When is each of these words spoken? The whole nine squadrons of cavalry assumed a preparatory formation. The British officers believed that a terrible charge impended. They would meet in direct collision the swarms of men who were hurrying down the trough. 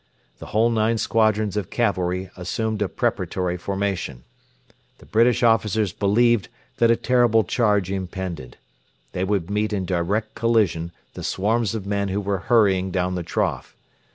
The 0.39 0.47
whole 0.47 0.71
nine 0.71 0.97
squadrons 0.97 1.55
of 1.55 1.69
cavalry 1.69 2.31
assumed 2.35 2.81
a 2.81 2.89
preparatory 2.89 3.55
formation. 3.55 4.23
The 4.97 5.05
British 5.05 5.43
officers 5.43 5.93
believed 5.93 6.49
that 6.77 6.89
a 6.89 6.95
terrible 6.95 7.43
charge 7.43 7.91
impended. 7.91 8.57
They 9.11 9.23
would 9.23 9.51
meet 9.51 9.71
in 9.71 9.85
direct 9.85 10.33
collision 10.33 10.91
the 11.13 11.23
swarms 11.23 11.75
of 11.75 11.85
men 11.85 12.07
who 12.07 12.19
were 12.19 12.39
hurrying 12.49 12.89
down 12.89 13.13
the 13.13 13.21
trough. 13.21 13.75